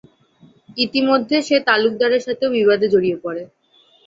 ইতিমধ্যে 0.77 1.37
সে 1.47 1.55
তালুকদারের 1.67 2.21
সাথেও 2.21 2.49
বিবাদে 2.57 2.87
জড়িয়ে 2.93 3.17
পরে। 3.17 3.41